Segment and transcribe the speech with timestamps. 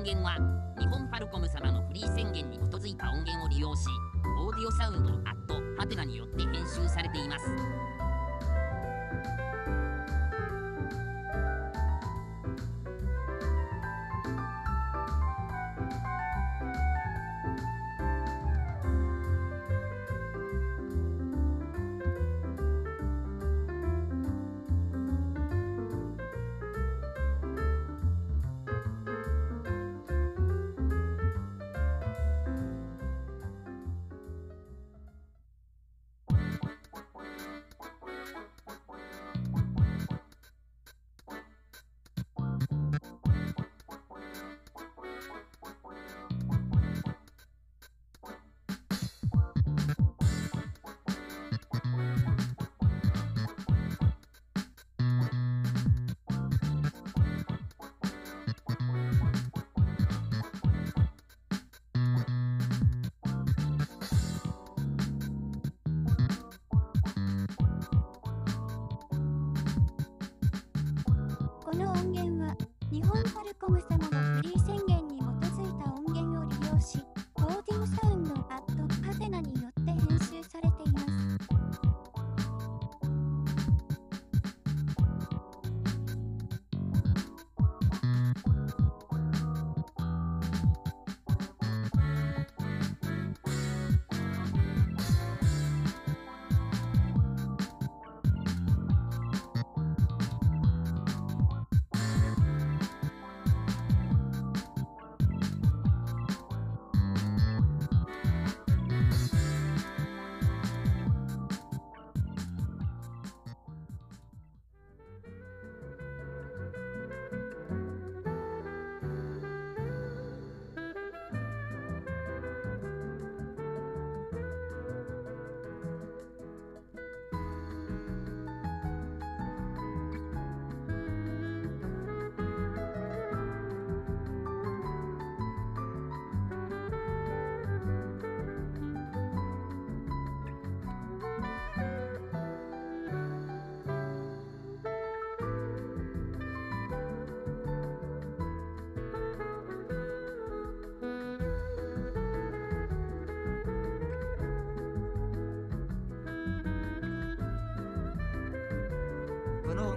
[0.00, 0.36] 音源は
[0.78, 3.84] 日本ファルコム様のフリー宣言に基づいた音源を利用し
[4.40, 6.39] オーディオサウンドアットハテナによって
[73.70, 74.19] 本ファルコム様の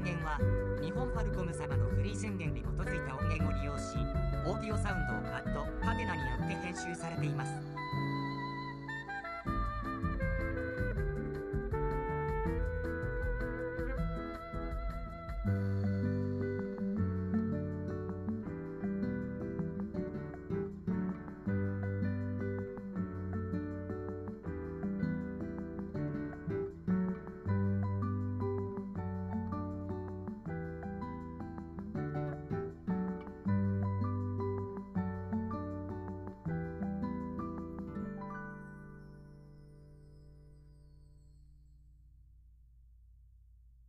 [0.00, 0.38] 音源は
[0.82, 3.98] 日本ファルコム様のフリー宣言に基づいた音源を利用し
[4.46, 7.79] オーディオサウンドをカットハテナによって編集されています。